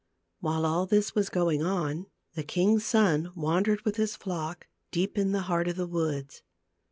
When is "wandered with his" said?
3.35-4.15